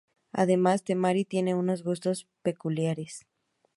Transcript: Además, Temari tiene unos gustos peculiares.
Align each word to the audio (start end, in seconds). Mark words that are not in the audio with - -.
Además, 0.31 0.83
Temari 0.83 1.25
tiene 1.25 1.53
unos 1.53 1.83
gustos 1.83 2.27
peculiares. 2.41 3.27